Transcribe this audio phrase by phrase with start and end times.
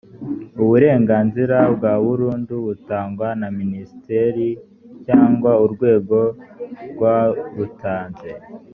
[0.63, 4.47] uburenganzira bwa burundu butangwa na minisitiri
[5.05, 6.19] cyangwa urwego
[6.91, 8.31] rwarutanze